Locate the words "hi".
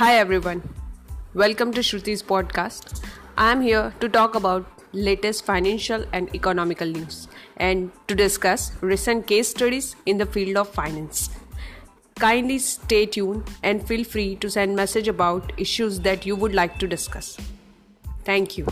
0.00-0.14